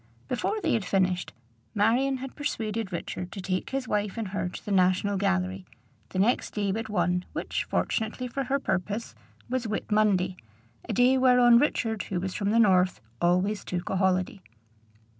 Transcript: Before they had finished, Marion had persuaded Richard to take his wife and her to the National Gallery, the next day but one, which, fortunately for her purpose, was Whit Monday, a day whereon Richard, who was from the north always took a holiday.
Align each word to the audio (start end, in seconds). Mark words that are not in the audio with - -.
Before 0.27 0.59
they 0.61 0.73
had 0.73 0.83
finished, 0.83 1.31
Marion 1.75 2.17
had 2.17 2.35
persuaded 2.35 2.91
Richard 2.91 3.31
to 3.33 3.39
take 3.39 3.69
his 3.69 3.87
wife 3.87 4.17
and 4.17 4.29
her 4.29 4.49
to 4.49 4.65
the 4.65 4.71
National 4.71 5.15
Gallery, 5.15 5.63
the 6.09 6.17
next 6.17 6.55
day 6.55 6.71
but 6.71 6.89
one, 6.89 7.23
which, 7.33 7.65
fortunately 7.65 8.27
for 8.27 8.45
her 8.45 8.57
purpose, 8.57 9.13
was 9.47 9.67
Whit 9.67 9.91
Monday, 9.91 10.37
a 10.89 10.93
day 10.93 11.19
whereon 11.19 11.59
Richard, 11.59 12.01
who 12.05 12.19
was 12.19 12.33
from 12.33 12.49
the 12.49 12.57
north 12.57 12.99
always 13.21 13.63
took 13.63 13.91
a 13.91 13.97
holiday. 13.97 14.41